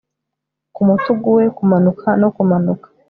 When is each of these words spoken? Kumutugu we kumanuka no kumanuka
Kumutugu 0.75 1.27
we 1.37 1.43
kumanuka 1.57 2.07
no 2.21 2.29
kumanuka 2.35 2.87